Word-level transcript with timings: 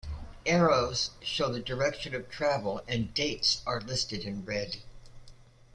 Arrows 0.47 1.11
show 1.21 1.47
the 1.53 1.59
direction 1.59 2.15
of 2.15 2.27
travel 2.27 2.81
and 2.87 3.13
dates 3.13 3.61
are 3.67 3.79
listed 3.79 4.23
in 4.23 4.43
red. 4.43 4.77